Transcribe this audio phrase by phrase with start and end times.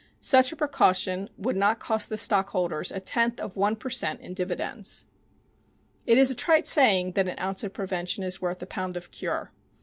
[0.19, 4.19] Such a precaution would not cost the Stockholders a tenth of one per cent.
[4.21, 5.05] in dividends.
[6.07, 9.11] It is a trite saying that an ounce of prevention is worth a pound of
[9.11, 9.51] cure.